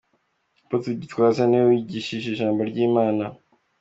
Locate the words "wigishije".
1.69-2.27